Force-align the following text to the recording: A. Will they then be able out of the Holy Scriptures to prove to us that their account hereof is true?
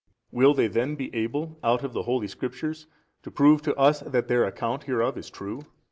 A. 0.01 0.35
Will 0.35 0.55
they 0.55 0.65
then 0.65 0.95
be 0.95 1.13
able 1.13 1.59
out 1.63 1.83
of 1.83 1.93
the 1.93 2.01
Holy 2.01 2.27
Scriptures 2.27 2.87
to 3.21 3.29
prove 3.29 3.61
to 3.61 3.75
us 3.75 3.99
that 3.99 4.27
their 4.27 4.45
account 4.45 4.85
hereof 4.85 5.15
is 5.15 5.29
true? 5.29 5.63